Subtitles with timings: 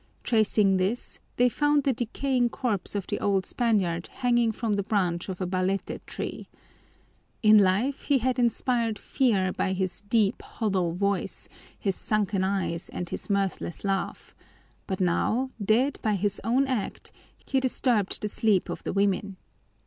[0.23, 5.29] Tracing this, they found the decaying corpse of the old Spaniard hanging from the branch
[5.29, 6.49] of a balete tree.
[7.43, 13.09] In life he had inspired fear by his deep, hollow voice, his sunken eyes, and
[13.09, 14.33] his mirthless laugh,
[14.87, 17.11] but now, dead by his own act,
[17.45, 19.37] he disturbed the sleep of the women.